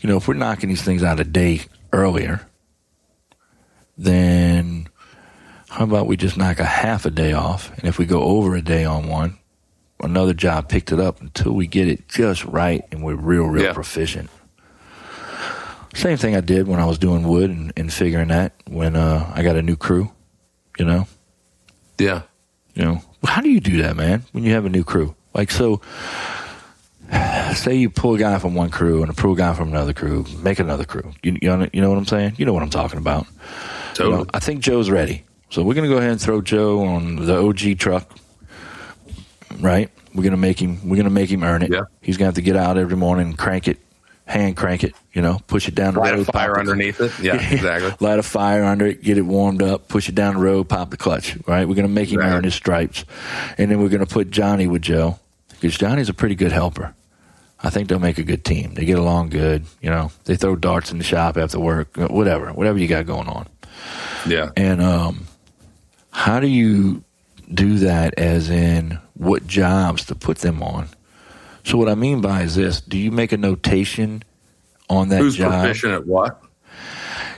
[0.00, 1.62] You know, if we're knocking these things out a day
[1.96, 2.46] earlier,
[3.98, 4.88] then
[5.70, 7.70] how about we just knock a half a day off?
[7.78, 9.38] And if we go over a day on one,
[10.00, 13.64] another job picked it up until we get it just right and we're real, real
[13.64, 13.72] Yeah.
[13.72, 14.30] proficient.
[15.94, 19.32] Same thing I did when I was doing wood and, and figuring that when uh,
[19.34, 20.12] I got a new crew,
[20.78, 21.06] you know.
[21.98, 22.22] yeah,
[22.74, 24.22] You know, how do you do that, man?
[24.32, 25.80] When you have a new crew, like so.
[27.54, 29.92] Say you pull a guy from one crew and a pull a guy from another
[29.92, 31.12] crew, make another crew.
[31.22, 32.34] You, you, know, you know what I'm saying?
[32.38, 33.26] You know what I'm talking about.
[33.26, 34.16] You totally.
[34.18, 35.24] know, I think Joe's ready.
[35.50, 38.10] So we're going to go ahead and throw Joe on the OG truck,
[39.60, 39.90] right?
[40.14, 40.80] We're going to make him.
[40.88, 41.70] We're going to make him earn it.
[41.70, 41.82] Yeah.
[42.02, 43.78] He's going to have to get out every morning and crank it,
[44.26, 44.94] hand crank it.
[45.12, 46.28] You know, push it down the Light road.
[46.28, 47.12] a fire underneath it.
[47.22, 47.92] Yeah, exactly.
[48.00, 50.90] Light a fire under it, get it warmed up, push it down the road, pop
[50.90, 51.36] the clutch.
[51.46, 51.66] Right?
[51.68, 52.32] We're going to make him Right.
[52.32, 53.04] earn his stripes,
[53.56, 55.18] and then we're going to put Johnny with Joe
[55.66, 56.94] because Johnny's a pretty good helper.
[57.60, 58.74] I think they'll make a good team.
[58.74, 59.64] They get along good.
[59.80, 63.28] You know, they throw darts in the shop after work, whatever, whatever you got going
[63.28, 63.48] on.
[64.26, 65.26] Yeah, And um,
[66.10, 67.02] how do you
[67.52, 68.18] do that?
[68.18, 70.88] As in, what jobs to put them on.
[71.64, 74.22] So what I mean by is this: Do you make a notation
[74.88, 75.52] on that Who's job?
[75.62, 76.40] proficient at what?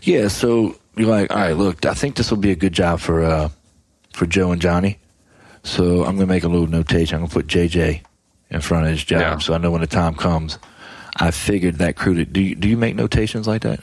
[0.02, 3.00] Yeah, so you're like, all right, look, I think this will be a good job
[3.00, 3.48] for uh,
[4.12, 4.98] for Joe and Johnny.
[5.62, 7.16] So I'm gonna make a little notation.
[7.16, 8.02] I'm gonna put JJ
[8.50, 9.38] in front of his job, Yeah.
[9.38, 10.58] so I know when the time comes.
[11.16, 12.14] I figured that crew.
[12.14, 13.80] To, do you do you make notations like that?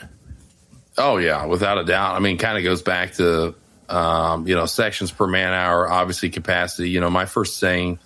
[0.98, 2.16] Oh yeah, without a doubt.
[2.16, 3.54] I mean, kind of goes back to
[3.90, 6.90] um, you know sections per man hour, obviously capacity.
[6.90, 8.00] You know, my first saying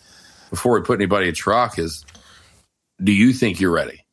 [0.50, 2.06] before we put anybody in a truck is,
[3.04, 4.04] "Do you think you're ready?"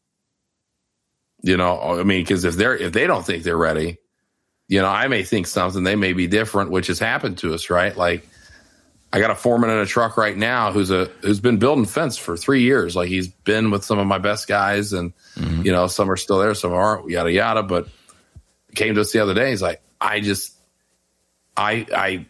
[1.43, 3.99] You know, I mean, because if they're if they don't think they're ready,
[4.69, 7.71] you know, I may think something they may be different, which has happened to us,
[7.71, 7.97] right?
[7.97, 8.29] Like,
[9.13, 12.17] I got a foreman in a truck right now who's a who's been building fence
[12.17, 12.97] for three years.
[12.97, 15.63] Like, he's been with some of my best guys, and mm-hmm.
[15.63, 17.63] you know, some are still there, some aren't, yada yada.
[17.63, 17.89] But
[18.75, 19.51] came to us the other day.
[19.51, 20.55] He's like, I just,
[21.57, 22.27] I, I,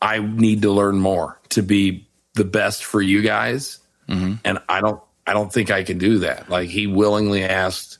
[0.00, 4.34] I need to learn more to be the best for you guys, mm-hmm.
[4.44, 6.48] and I don't, I don't think I can do that.
[6.48, 7.98] Like he willingly asked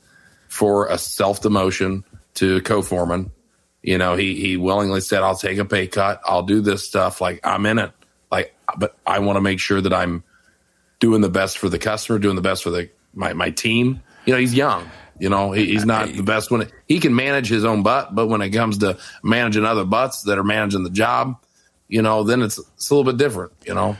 [0.49, 3.31] for a self demotion to co-foreman.
[3.83, 6.21] You know, he he willingly said, "I'll take a pay cut.
[6.25, 7.21] I'll do this stuff.
[7.21, 7.93] Like I'm in it.
[8.77, 10.23] But I want to make sure that I'm
[11.01, 14.03] doing the best for the customer, doing the best for the my my team.
[14.27, 14.89] You know, he's young.
[15.19, 18.15] You know, he, he's not the best when it, he can manage his own butt,
[18.15, 21.37] but when it comes to managing other butts that are managing the job,
[21.89, 23.53] you know, then it's it's a little bit different.
[23.67, 23.97] You know,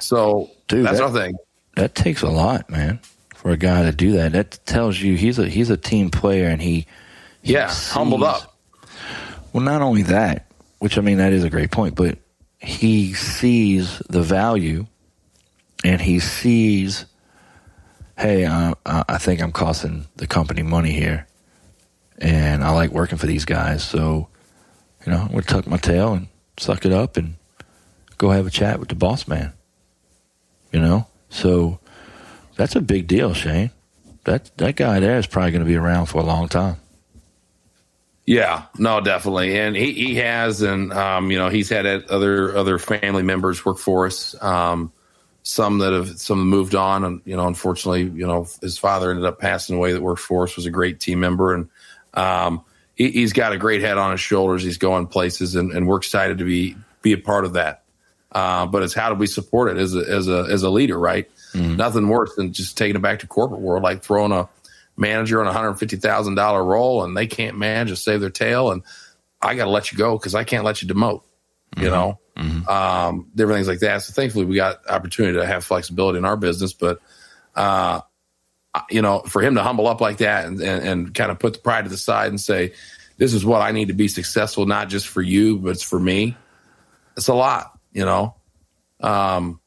[0.00, 1.36] so Dude, that's that- our thing.
[1.76, 3.00] That takes a lot, man,
[3.34, 4.32] for a guy to do that.
[4.32, 6.86] That tells you he's a he's a team player, and he,
[7.42, 8.56] he Yeah, humbled up.
[9.52, 10.46] Well, not only that,
[10.78, 12.18] which I mean that is a great point, but
[12.66, 14.86] he sees the value,
[15.84, 17.06] and he sees,
[18.18, 21.28] hey, I, I think I'm costing the company money here,
[22.18, 24.28] and I like working for these guys, so
[25.04, 26.26] you know, I'm gonna tuck my tail and
[26.58, 27.36] suck it up and
[28.18, 29.52] go have a chat with the boss man.
[30.72, 31.78] You know, so
[32.56, 33.70] that's a big deal, Shane.
[34.24, 36.78] That that guy there is probably going to be around for a long time.
[38.26, 42.76] Yeah, no, definitely, and he, he has, and um, you know, he's had other other
[42.76, 44.34] family members work for us.
[44.42, 44.92] Um,
[45.44, 49.24] some that have some moved on, and you know, unfortunately, you know, his father ended
[49.24, 49.92] up passing away.
[49.92, 51.68] That worked for us was a great team member, and
[52.14, 52.64] um,
[52.96, 54.64] he, he's got a great head on his shoulders.
[54.64, 57.84] He's going places, and, and we're excited to be be a part of that.
[58.32, 60.98] Uh, but it's how do we support it as a as a as a leader,
[60.98, 61.30] right?
[61.76, 64.48] Nothing worse than just taking it back to corporate world, like throwing a
[64.96, 68.30] manager on a hundred fifty thousand dollar role, and they can't manage to save their
[68.30, 68.82] tail, and
[69.40, 71.22] I got to let you go because I can't let you demote.
[71.76, 72.20] You know,
[72.68, 74.02] um, different things like that.
[74.02, 77.00] So thankfully, we got opportunity to have flexibility in our business, but
[77.54, 78.00] uh,
[78.90, 81.54] you know, for him to humble up like that and, and, and kind of put
[81.54, 82.72] the pride to the side and say,
[83.18, 85.98] "This is what I need to be successful, not just for you, but it's for
[85.98, 86.36] me."
[87.16, 88.36] It's a lot, you know.
[89.00, 89.60] Um,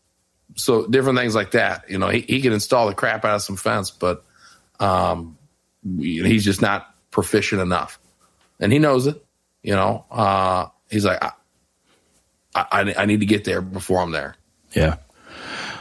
[0.55, 1.89] so different things like that.
[1.89, 4.23] You know, he, he can install the crap out of some fence, but
[4.79, 5.37] um,
[5.99, 7.99] he's just not proficient enough,
[8.59, 9.23] and he knows it.
[9.63, 11.31] You know, uh, he's like, I,
[12.55, 14.35] I, I need to get there before I'm there.
[14.73, 14.97] Yeah.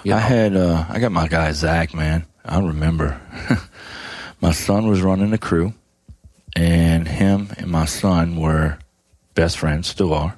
[0.05, 2.25] You I had uh I got my guy Zach, man.
[2.45, 3.21] I remember.
[4.41, 5.75] my son was running the crew
[6.55, 8.79] and him and my son were
[9.35, 10.37] best friends, still are.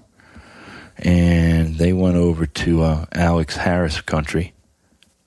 [0.98, 4.54] And they went over to uh Alex Harris country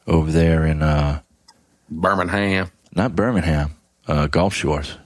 [0.07, 1.21] over there in uh
[1.89, 2.71] Birmingham.
[2.95, 3.71] Not Birmingham,
[4.07, 4.97] uh Gulf Shores.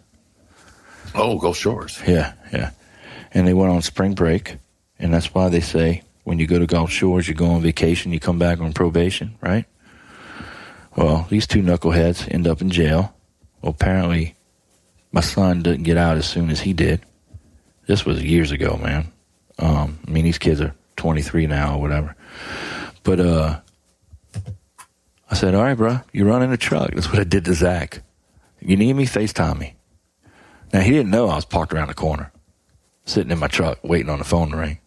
[1.15, 2.01] Oh, Gulf Shores.
[2.07, 2.71] Yeah, yeah.
[3.33, 4.57] And they went on spring break,
[4.99, 8.11] and that's why they say when you go to Gulf Shores, you go on vacation,
[8.11, 9.65] you come back on probation, right?
[10.95, 13.15] Well, these two knuckleheads end up in jail.
[13.61, 14.35] Well, apparently,
[15.11, 17.01] my son didn't get out as soon as he did.
[17.85, 19.11] This was years ago, man.
[19.57, 22.15] Um, I mean, these kids are 23 now or whatever.
[23.03, 23.59] But uh,
[25.29, 26.91] I said, all right, bro, you're running a truck.
[26.91, 28.01] That's what I did to Zach.
[28.61, 29.05] You need me?
[29.05, 29.75] FaceTime me.
[30.73, 32.31] Now, he didn't know I was parked around the corner,
[33.05, 34.79] sitting in my truck, waiting on the phone to ring.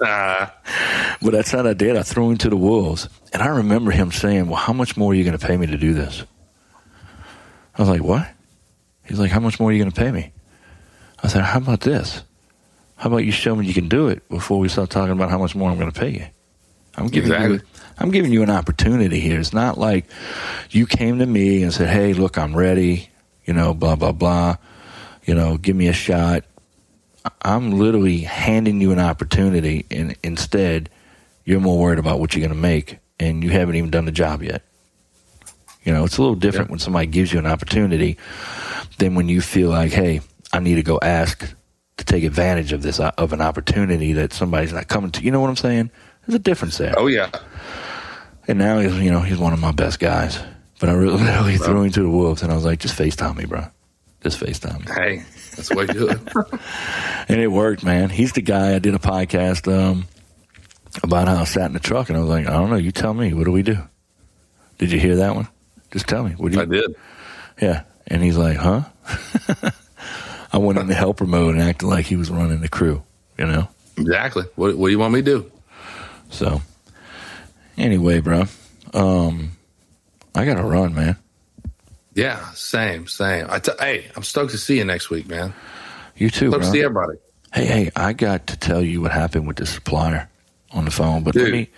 [0.00, 0.46] Uh,
[1.22, 1.96] But that's what I did.
[1.96, 3.08] I threw him to the wolves.
[3.32, 5.66] And I remember him saying, Well, how much more are you going to pay me
[5.66, 6.24] to do this?
[7.76, 8.26] I was like, What?
[9.04, 10.32] He's like, How much more are you going to pay me?
[11.22, 12.22] I said, How about this?
[12.96, 15.38] How about you show me you can do it before we start talking about how
[15.38, 16.26] much more I'm going to pay you?
[16.96, 17.69] I'm giving you Exactly.
[18.00, 19.38] I'm giving you an opportunity here.
[19.38, 20.06] It's not like
[20.70, 23.08] you came to me and said, "Hey, look, I'm ready."
[23.44, 24.56] You know, blah blah blah.
[25.24, 26.44] You know, give me a shot.
[27.42, 30.88] I'm literally handing you an opportunity, and instead,
[31.44, 34.12] you're more worried about what you're going to make, and you haven't even done the
[34.12, 34.62] job yet.
[35.84, 36.72] You know, it's a little different Yeah.
[36.72, 38.16] when somebody gives you an opportunity
[38.98, 40.20] than when you feel like, hey,
[40.52, 41.54] I need to go ask
[41.98, 45.22] to take advantage of this uh, of an opportunity that somebody's not coming to.
[45.22, 45.90] You know what I'm saying?
[46.26, 46.94] There's a difference there.
[46.96, 47.28] oh yeah.
[48.50, 50.36] And now he's, you know, he's one of my best guys.
[50.80, 53.36] But I really, literally threw him to the wolves, and I was like, just FaceTime
[53.36, 53.64] me, bro.
[54.24, 54.92] Just FaceTime me.
[54.92, 55.22] Hey,
[55.54, 56.58] that's the way to do.
[57.28, 58.10] And it worked, man.
[58.10, 60.08] He's the guy I did a podcast um,
[61.04, 62.76] about how I sat in the truck, and I was like, I don't know.
[62.76, 63.32] You tell me.
[63.32, 63.78] What do we do?
[64.78, 65.46] Did you hear that one?
[65.92, 66.32] Just tell me.
[66.32, 66.62] What do you?
[66.62, 66.96] I did.
[67.62, 67.84] Yeah.
[68.08, 68.82] And he's like, huh?
[70.52, 73.04] I went into helper mode and acted like he was running the crew,
[73.38, 73.68] you know?
[73.96, 74.42] Exactly.
[74.56, 75.52] What, what do you want me to do?
[76.30, 76.60] So,
[77.78, 78.44] anyway, bro,
[78.94, 79.52] um,
[80.34, 81.16] I got to run, man.
[82.14, 83.46] Yeah, same, same.
[83.48, 85.54] I t- hey, I'm stoked to see you next week, man.
[86.16, 86.72] You too, Stoked bro.
[86.72, 87.18] to see everybody.
[87.52, 90.28] Hey, hey, I got to tell you what happened with the supplier
[90.72, 91.68] on the phone, but let me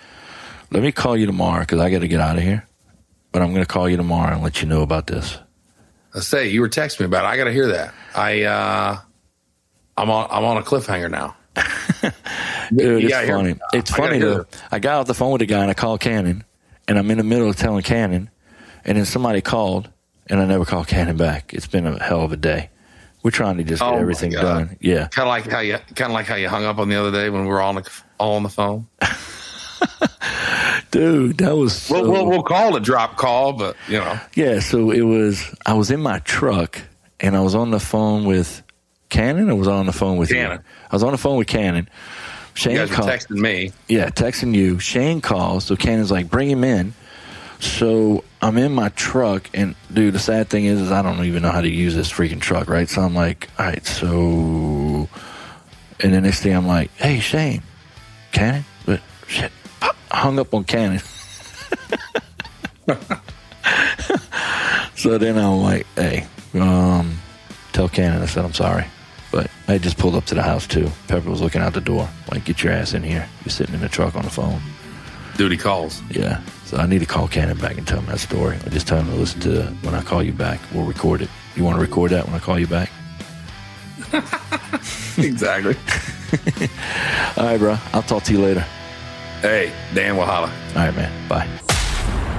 [0.70, 2.66] let me call you tomorrow because I got to get out of here.
[3.30, 5.38] But I'm going to call you tomorrow and let you know about this.
[6.14, 7.24] I say you were texting me about.
[7.24, 7.28] it.
[7.28, 7.94] I got to hear that.
[8.14, 8.98] I uh,
[9.96, 11.36] I'm on I'm on a cliffhanger now.
[12.74, 13.54] Dude, it's gotta hear- funny.
[13.72, 14.46] It's funny though.
[14.70, 16.44] I got off the phone with a guy and I called Cannon,
[16.88, 18.30] and I'm in the middle of telling Cannon,
[18.84, 19.88] and then somebody called,
[20.28, 21.52] and I never called Cannon back.
[21.54, 22.70] It's been a hell of a day.
[23.22, 24.76] We're trying to just Oh, get my everything done.
[24.80, 26.96] Yeah, Kind of like how you kind of like how you hung up on the
[26.96, 28.86] other day when we were all on the all on the phone.
[30.90, 34.18] dude, that was so, We'll, we'll we'll call it a drop call, but you know,
[34.34, 34.60] yeah.
[34.60, 35.54] So it was.
[35.66, 36.80] I was in my truck,
[37.20, 38.61] and I was on the phone with
[39.12, 39.48] Cannon.
[39.50, 40.36] I was on the phone with you?
[40.36, 40.60] Cannon.
[40.90, 41.86] I was on the phone with Cannon.
[42.54, 43.72] Shane you were texting me.
[43.86, 44.78] Yeah, texting you.
[44.78, 46.94] Shane calls, so Cannon's like, bring him in.
[47.60, 51.42] So I'm in my truck, and dude, the sad thing is, is I don't even
[51.42, 52.88] know how to use this freaking truck, right?
[52.88, 55.08] So I'm like, all right, so,
[56.00, 57.62] and the next thing I'm like, hey, Shane,
[58.32, 59.52] Cannon, but shit,
[60.10, 61.00] hung up on Cannon.
[64.96, 67.18] so then I'm like, hey, um,
[67.72, 68.86] tell Cannon I said I'm sorry.
[69.32, 70.88] But I just pulled up to the house too.
[71.08, 73.26] Pepper was looking out the door, like, get your ass in here.
[73.44, 74.60] You're sitting in the truck on the phone.
[75.38, 76.02] Duty calls.
[76.10, 76.42] Yeah.
[76.66, 78.58] So I need to call Cannon back and tell him that story.
[78.66, 80.60] I just tell him to listen to when I call you back.
[80.74, 81.30] We'll record it.
[81.56, 82.90] You want to record that when I call you back?
[85.18, 85.74] exactly.
[87.38, 87.78] All right, bro.
[87.94, 88.64] I'll talk to you later.
[89.40, 90.52] Hey, Dan will holla.
[90.70, 91.28] All right, man.
[91.28, 91.48] Bye.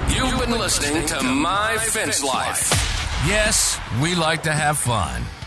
[0.08, 2.70] You've been listening to My Fence Life.
[3.26, 5.24] Yes, we like to have fun